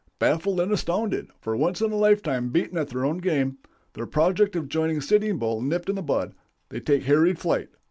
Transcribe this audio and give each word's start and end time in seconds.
Baffled 0.17 0.59
and 0.59 0.71
astounded, 0.71 1.27
for 1.41 1.55
once 1.55 1.79
in 1.79 1.91
a 1.91 1.95
lifetime 1.95 2.49
beaten 2.49 2.75
at 2.75 2.87
their 2.87 3.05
own 3.05 3.19
game, 3.19 3.59
their 3.93 4.07
project 4.07 4.55
of 4.55 4.67
joining 4.67 4.99
Sitting 4.99 5.37
Bull 5.37 5.61
nipped 5.61 5.89
in 5.89 5.95
the 5.95 6.01
bud, 6.01 6.33
they 6.69 6.79
take 6.79 7.03
hurried 7.03 7.37
flight. 7.37 7.69